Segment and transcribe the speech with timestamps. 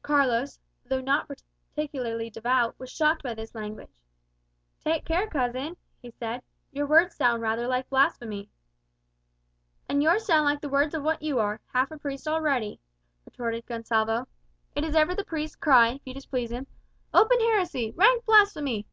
[0.00, 3.98] Carlos, though not particularly devout, was shocked by this language.
[4.80, 6.40] "Take care, cousin," he said;
[6.72, 8.48] "your words sound rather like blasphemy."
[9.86, 12.80] "And yours sound like the words of what you are, half a priest already,"
[13.26, 14.26] retorted Gonsalvo.
[14.74, 16.66] "It is ever the priest's cry, if you displease him,
[17.12, 18.86] 'Open heresy!' 'Rank blasphemy!